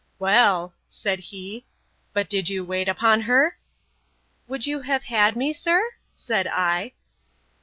[0.17, 1.67] Well, said he,
[2.11, 3.59] but did you wait upon her?
[4.47, 5.91] Would you have had me, sir?
[6.15, 6.93] said I.